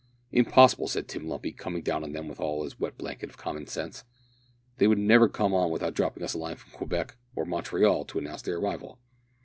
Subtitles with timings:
[0.31, 3.67] "Impossible!" said Tim Lumpy, coming down on them all with his wet blanket of common
[3.67, 4.03] sense.
[4.77, 8.17] "They would never come on without dropping us a line from Quebec, or Montreal, to
[8.17, 8.97] announce their arrival."